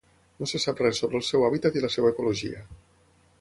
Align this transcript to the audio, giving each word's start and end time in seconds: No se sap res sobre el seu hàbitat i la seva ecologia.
No 0.43 0.47
se 0.51 0.61
sap 0.63 0.81
res 0.83 1.01
sobre 1.03 1.19
el 1.21 1.25
seu 1.27 1.45
hàbitat 1.49 1.77
i 1.81 1.85
la 1.85 1.91
seva 1.97 2.13
ecologia. 2.15 2.65